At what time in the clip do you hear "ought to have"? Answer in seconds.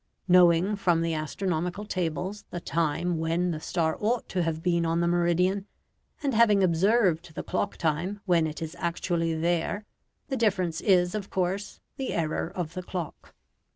3.99-4.63